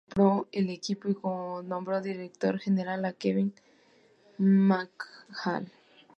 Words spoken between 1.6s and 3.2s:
y nombró director general a